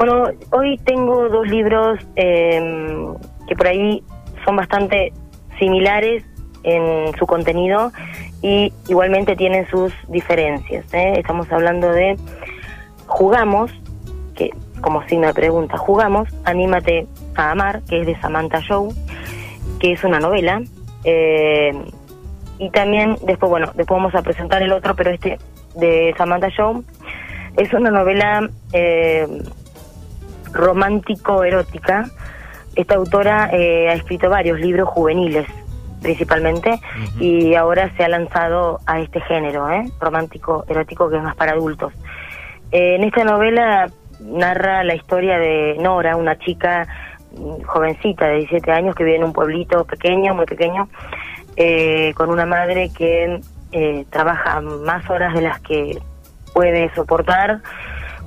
[0.00, 2.58] Bueno, hoy tengo dos libros eh,
[3.46, 4.02] que por ahí
[4.46, 5.12] son bastante
[5.58, 6.24] similares
[6.62, 7.92] en su contenido
[8.40, 10.86] y igualmente tienen sus diferencias.
[10.94, 11.12] ¿eh?
[11.18, 12.16] Estamos hablando de
[13.08, 13.70] Jugamos,
[14.34, 18.94] que como signo de pregunta, Jugamos, Anímate a Amar, que es de Samantha Joe,
[19.80, 20.62] que es una novela.
[21.04, 21.72] Eh,
[22.58, 25.36] y también, después, bueno, después vamos a presentar el otro, pero este
[25.74, 26.80] de Samantha Joe
[27.58, 29.26] es una novela eh,
[30.52, 32.06] romántico-erótica.
[32.74, 35.46] Esta autora eh, ha escrito varios libros juveniles,
[36.02, 36.80] principalmente,
[37.18, 39.84] y ahora se ha lanzado a este género, ¿eh?
[40.00, 41.92] romántico-erótico, que es más para adultos.
[42.72, 46.86] Eh, en esta novela narra la historia de Nora, una chica
[47.32, 50.88] mm, jovencita de 17 años que vive en un pueblito pequeño, muy pequeño,
[51.56, 53.40] eh, con una madre que
[53.72, 55.98] eh, trabaja más horas de las que
[56.52, 57.60] puede soportar,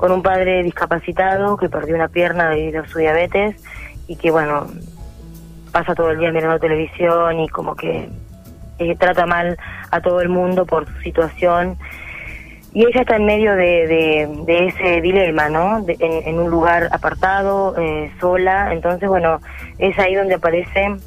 [0.03, 3.55] con un padre discapacitado que perdió una pierna debido a su diabetes
[4.05, 4.67] y que, bueno,
[5.72, 8.09] pasa todo el día mirando televisión y como que
[8.80, 9.58] eh, trata mal
[9.91, 11.78] a todo el mundo por su situación.
[12.73, 15.86] Y ella está en medio de, de, ese dilema, ¿no?
[15.88, 18.73] en, un lugar apartado, eh, sola.
[18.73, 19.39] Entonces, bueno,
[19.78, 20.97] es ahí donde aparece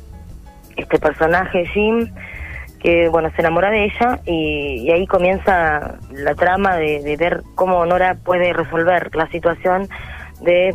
[0.74, 2.08] este personaje, Jim,
[2.80, 7.84] que, bueno, se enamora de ella y, ahí comienza la trama de, de ver cómo
[7.86, 9.88] Nora puede resolver la situación
[10.40, 10.74] de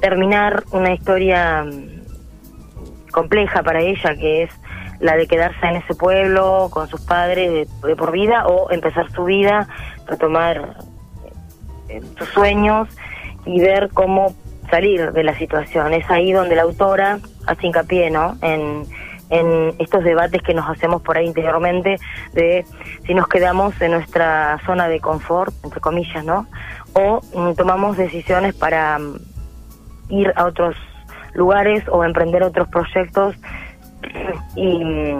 [0.00, 1.64] terminar una historia
[3.12, 4.50] compleja para ella, que es
[4.98, 9.24] la de quedarse en ese pueblo con sus padres de, por vida o empezar su
[9.24, 9.68] vida,
[10.06, 10.76] retomar
[11.88, 12.88] eh, sus sueños
[13.44, 14.34] y ver cómo
[14.70, 15.92] salir de la situación.
[15.92, 18.36] Es ahí donde la autora hace hincapié, ¿no?
[18.42, 18.84] En,
[19.32, 21.96] en estos debates que nos hacemos por ahí interiormente
[22.34, 22.66] de
[23.06, 26.46] si nos quedamos en nuestra zona de confort, entre comillas, ¿no?
[26.92, 29.16] O mm, tomamos decisiones para mm,
[30.10, 30.76] ir a otros
[31.32, 33.34] lugares o emprender otros proyectos
[34.54, 35.16] y,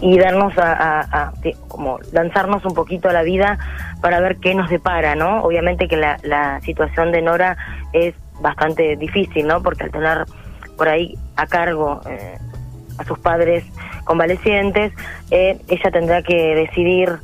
[0.00, 1.32] y darnos a,
[1.66, 3.58] como lanzarnos un poquito a la vida
[4.00, 5.42] para ver qué nos depara, ¿no?
[5.42, 7.56] Obviamente que la, la situación de Nora
[7.92, 9.60] es bastante difícil, ¿no?
[9.60, 10.24] Porque al tener
[10.76, 12.38] por ahí a cargo eh,
[12.98, 13.64] a sus padres
[14.04, 14.92] convalecientes,
[15.30, 17.18] eh, ella tendrá que decidir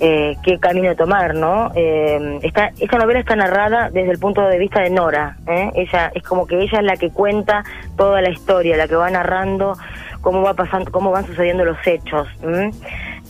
[0.00, 1.70] eh, qué camino tomar, ¿no?
[1.76, 5.70] Eh, esta, esta novela está narrada desde el punto de vista de Nora, ¿eh?
[5.76, 7.62] ella es como que ella es la que cuenta
[7.96, 9.78] toda la historia, la que va narrando
[10.20, 12.26] cómo va pasando, cómo van sucediendo los hechos.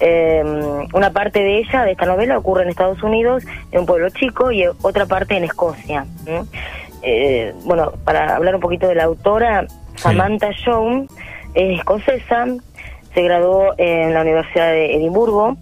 [0.00, 0.42] Eh,
[0.92, 4.50] una parte de ella, de esta novela, ocurre en Estados Unidos, en un pueblo chico,
[4.50, 6.06] y otra parte en Escocia.
[7.64, 10.50] bueno, para hablar un poquito de la autora, Samantha
[11.54, 12.46] es escocesa,
[13.14, 15.56] se graduó en la Universidad de Edimburgo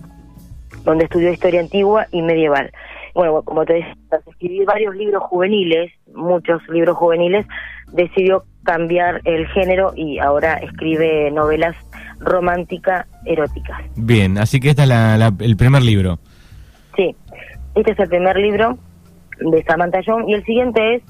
[0.85, 2.71] donde estudió historia antigua y medieval.
[3.15, 3.95] Bueno, como te decía,
[4.27, 7.47] escribir varios libros juveniles, muchos libros juveniles,
[7.93, 11.77] decidió cambiar el género y ahora escribe novelas
[12.21, 13.81] románticas eróticas.
[13.97, 14.91] Bien, así que este es
[15.41, 16.19] el primer libro.
[16.97, 17.15] Sí,
[17.75, 18.79] este es el primer libro
[19.41, 21.03] de Samantha Young y el siguiente es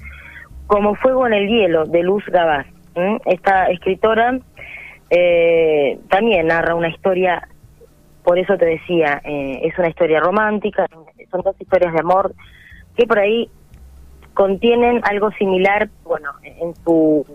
[0.67, 2.67] Como Fuego en el Hielo, de Luz Gabás.
[3.27, 4.39] Esta escritora
[5.15, 7.47] eh, también narra una historia
[8.23, 10.87] por eso te decía, eh, es una historia romántica,
[11.31, 12.35] son dos historias de amor
[12.97, 13.51] que por ahí
[14.35, 17.27] contienen algo similar, bueno, en su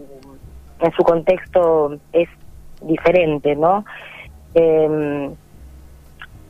[0.79, 2.29] en su contexto es
[2.81, 3.83] diferente, ¿no?
[4.53, 5.29] Eh,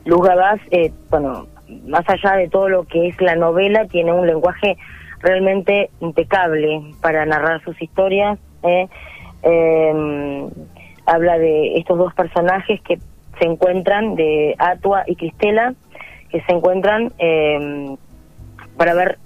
[0.04, 1.46] Luz Gabás, eh, bueno,
[1.86, 4.76] más allá de todo lo que es la novela, tiene un lenguaje
[5.20, 8.38] realmente impecable para narrar sus historias.
[8.62, 8.86] Eh,
[9.42, 10.50] em,
[11.08, 12.98] habla de estos dos personajes que
[13.38, 15.74] se encuentran de Atua y Cristela,
[16.30, 17.96] que se encuentran eh,
[18.76, 19.18] para ver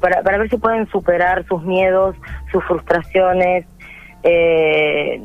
[0.00, 2.14] para, ver si pueden superar sus miedos,
[2.52, 3.66] sus frustraciones,
[4.22, 5.20] eh,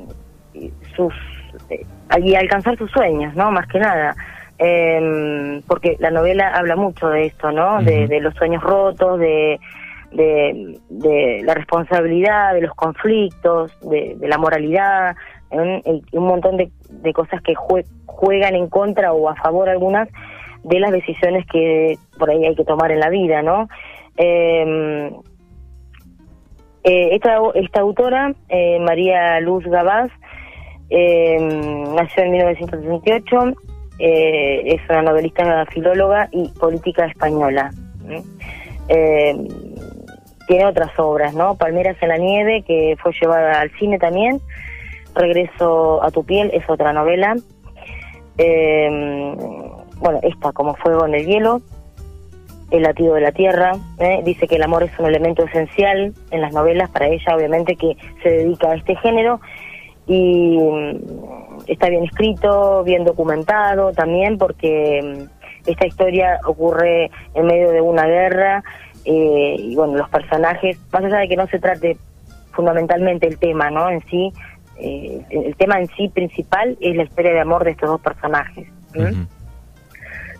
[0.95, 1.13] sus
[1.69, 1.85] eh,
[2.19, 3.51] y alcanzar sus sueños, ¿no?
[3.51, 4.15] Más que nada.
[4.59, 7.79] Eh, porque la novela habla mucho de esto, ¿no?
[7.83, 9.59] de, los sueños rotos, de,
[10.11, 15.15] de, la responsabilidad, de los conflictos, de, la moralidad,
[15.51, 15.81] un,
[16.13, 20.09] montón de, cosas que juegan en contra o a favor algunas
[20.63, 23.67] de las decisiones que por ahí hay que tomar en la vida, ¿no?
[24.17, 25.07] Em,
[26.83, 30.09] eh, esta, esta autora, eh, María Luz Gabás,
[30.89, 33.53] em, nació en 1968,
[33.99, 37.71] eh, es una novelista filóloga y política española.
[38.89, 39.47] Em,
[40.47, 41.55] tiene otras obras, ¿no?
[41.55, 44.41] Palmeras en la nieve, que fue llevada al cine también,
[45.17, 47.35] Regreso a tu piel es otra novela.
[48.37, 49.35] Eh,
[49.99, 51.61] bueno, esta como Fuego en el hielo.
[52.69, 54.21] El latido de la tierra, ¿eh?
[54.25, 57.95] dice que el amor es un elemento esencial en las novelas para ella, obviamente que
[58.21, 59.39] se dedica a este género
[60.05, 60.97] y mm,
[61.67, 68.05] está bien escrito, bien documentado también porque mm, esta historia ocurre en medio de una
[68.05, 68.61] guerra
[69.05, 71.97] eh, y bueno, los personajes, más allá de que no se trate
[72.51, 73.89] fundamentalmente el tema, ¿no?
[73.89, 74.33] En sí,
[74.77, 78.67] eh, el tema en sí principal es la historia de amor de estos dos personajes.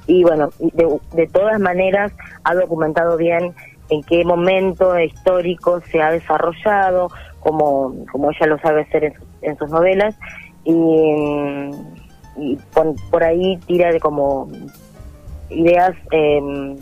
[0.08, 2.12] Y bueno, de, todas maneras
[2.44, 3.54] ha documentado bien
[3.90, 9.70] en qué momento histórico se ha desarrollado, como, como ella lo sabe hacer en, sus
[9.70, 10.16] novelas,
[10.64, 11.72] y,
[13.12, 14.50] por, ahí tira de como
[15.50, 16.78] ideas eh,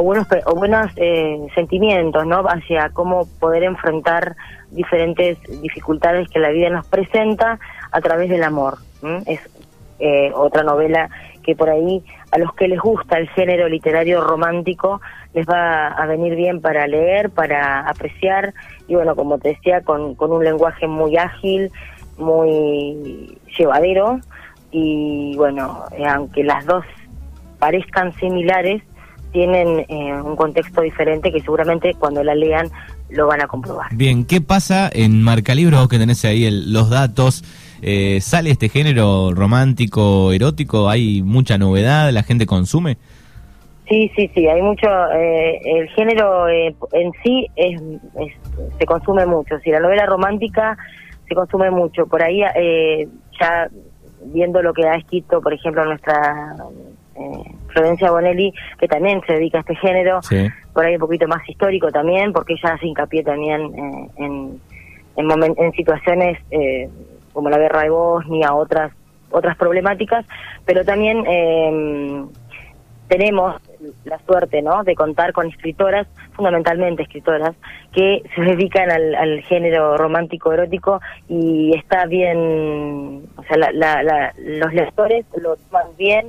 [0.00, 2.40] o buenos, o buenos eh, sentimientos, ¿no?
[2.48, 4.34] Hacia cómo poder enfrentar
[4.70, 7.58] diferentes dificultades que la vida nos presenta
[7.92, 8.78] a través del amor.
[9.26, 9.40] Es
[9.98, 11.10] eh, otra novela
[11.42, 12.02] que por ahí
[12.32, 15.02] a los que les gusta el género literario romántico
[15.34, 18.54] les va a venir bien para leer, para apreciar
[18.88, 21.70] y bueno, como te decía, con, con un lenguaje muy ágil,
[22.16, 24.20] muy llevadero
[24.70, 26.84] y bueno, eh, aunque las dos
[27.58, 28.82] parezcan similares,
[29.32, 32.68] tienen eh, un contexto diferente que seguramente cuando la lean
[33.08, 33.88] lo van a comprobar.
[33.92, 37.44] Bien, ¿qué pasa en Marca Libros que tenés ahí los datos?
[37.82, 40.88] Eh, ¿Sale este género romántico, erótico?
[40.88, 42.10] ¿Hay mucha novedad?
[42.12, 42.98] ¿La gente consume?
[43.88, 44.86] Sí, sí, sí, hay mucho.
[45.12, 47.80] Eh, el género en sí es,
[48.78, 49.58] se consume mucho.
[49.60, 50.76] Si la novela romántica
[51.26, 52.06] se consume mucho.
[52.06, 52.42] Por ahí,
[53.40, 53.68] ya
[54.26, 56.54] viendo lo que ha escrito, por ejemplo, nuestra
[57.16, 60.20] eh, Florencia Bonelli, que también se dedica a este género,
[60.72, 64.60] por ahí un poquito más histórico también, porque ella hace hincapié también eh, en,
[65.16, 66.88] en, situaciones eh,
[67.32, 68.92] como la guerra de Bosnia, otras,
[69.30, 70.24] otras problemáticas,
[70.64, 72.24] pero también eh,
[73.08, 73.60] tenemos
[74.04, 74.84] la suerte ¿no?
[74.84, 77.56] de contar con escritoras, fundamentalmente escritoras,
[77.92, 83.56] que se dedican al, al género romántico erótico y está bien, o sea,
[84.38, 86.26] los lectores lo toman bien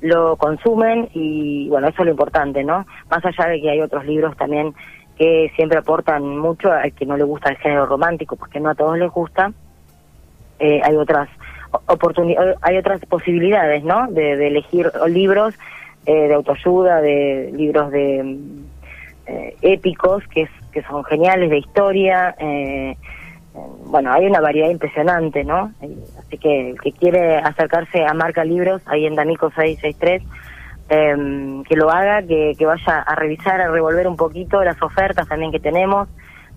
[0.00, 2.84] lo consumen y bueno, eso es lo importante, ¿no?
[3.10, 4.74] Más allá de que hay otros libros también
[5.16, 8.74] que siempre aportan mucho al que no le gusta el género romántico, porque no a
[8.74, 9.52] todos les gusta,
[10.60, 11.28] eh, hay otras
[11.86, 14.06] oportunidades, hay otras posibilidades, ¿no?
[14.10, 15.54] De, elegir libros
[16.06, 18.38] eh, de autoayuda, de libros de
[19.26, 22.96] eh, épicos que, que son geniales, de historia, eh,
[23.86, 25.72] bueno, hay una variedad impresionante, ¿no?
[26.18, 30.22] Así que el que quiere acercarse a Marca Libros, ahí en Danico 663,
[30.90, 35.52] eh, que lo haga, que, vaya a revisar, a revolver un poquito las ofertas también
[35.52, 36.08] que tenemos,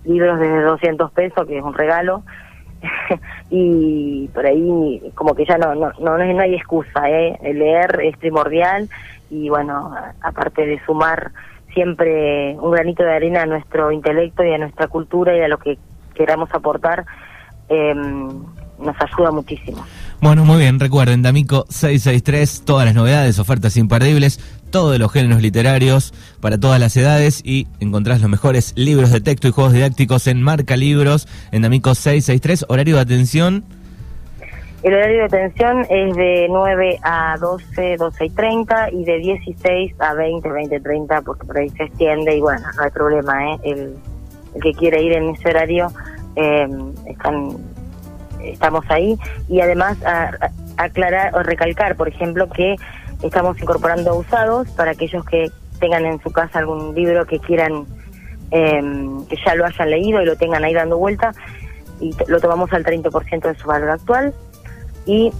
[0.04, 2.22] libros desde 200 pesos, que es un regalo,
[3.50, 7.38] y por ahí como que ya no, no, no, no hay excusa, ¿eh?
[7.42, 8.88] El leer es primordial
[9.30, 11.30] y bueno, aparte de sumar
[11.72, 15.58] siempre un granito de arena a nuestro intelecto y a nuestra cultura y a lo
[15.58, 15.78] que
[16.12, 17.04] queramos aportar,
[17.68, 19.84] eh, nos ayuda muchísimo.
[20.20, 24.38] Bueno, muy bien, recuerden, D'Amico 663, todas las novedades, ofertas imperdibles,
[24.70, 29.48] todos los géneros literarios para todas las edades y encontrás los mejores libros de texto
[29.48, 33.64] y juegos didácticos en Marca Libros, en D'Amico 663, horario de atención.
[34.82, 40.00] El horario de atención es de 9 a 12, 12 y 30 y de 16
[40.00, 43.52] a 20, 20 y 30 porque por ahí se extiende y bueno, no hay problema,
[43.52, 43.58] ¿eh?
[43.62, 43.96] El,
[44.54, 45.88] el que quiere ir en ese horario,
[46.36, 46.66] eh,
[47.06, 47.56] están,
[48.42, 49.18] estamos ahí.
[49.48, 49.98] Y además
[50.76, 52.76] aclarar o recalcar, por ejemplo, que
[53.22, 57.86] estamos incorporando usados para aquellos que tengan en su casa algún libro que quieran,
[58.50, 61.32] em, que ya lo hayan leído y lo tengan ahí dando vuelta,
[62.00, 64.34] y lo tomamos al 30% de su valor actual.
[65.06, 65.32] Y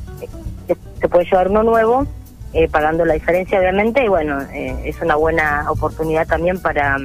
[0.68, 2.06] eh, se puede llevar uno nuevo,
[2.52, 6.98] eh, pagando la diferencia obviamente, y bueno, es una buena oportunidad también para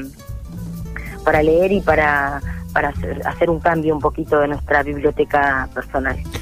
[1.27, 2.41] para leer y para,
[2.77, 6.15] para hacer, un cambio un poquito de nuestra biblioteca personal.